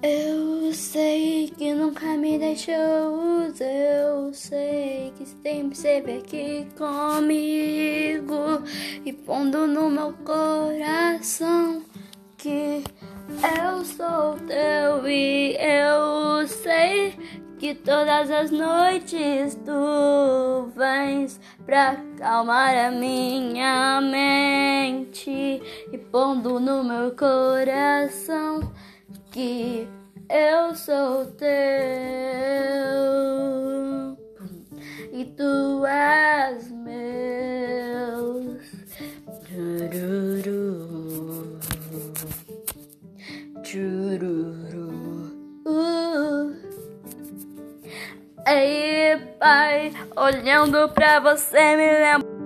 Eu 0.00 0.72
sei 0.72 1.52
que 1.58 1.74
nunca 1.74 2.16
me 2.16 2.38
deixou, 2.38 2.72
eu 3.58 4.32
sei 4.32 5.12
que 5.18 5.26
sempre 5.26 5.72
esteve 5.72 6.18
aqui 6.18 6.68
comigo 6.76 8.62
e 9.04 9.12
pondo 9.12 9.66
no 9.66 9.90
meu 9.90 10.12
coração 10.24 11.82
que 12.36 12.84
eu 13.28 13.84
sou 13.84 14.36
teu 14.46 15.08
e 15.08 15.56
eu 15.56 16.46
sei 16.46 17.18
que 17.58 17.74
todas 17.74 18.30
as 18.30 18.52
noites 18.52 19.58
tu 19.66 20.70
vens 20.76 21.40
pra 21.66 21.90
acalmar 21.90 22.86
a 22.86 22.90
minha 22.92 24.00
mente 24.00 25.60
e 25.92 25.98
pondo 25.98 26.60
no 26.60 26.84
meu 26.84 27.10
coração 27.16 28.60
que 29.30 29.88
eu 30.30 30.74
sou 30.74 31.26
teu 31.26 31.48
e 35.12 35.24
tu 35.36 35.84
és 35.86 36.70
meu. 36.70 38.58
Chururu, 39.48 40.78
chururu. 43.64 44.88
Uh. 45.66 46.54
Ei, 48.46 49.16
pai, 49.38 49.92
olhando 50.16 50.88
pra 50.90 51.20
você 51.20 51.76
me 51.76 51.92
lembra. 51.92 52.37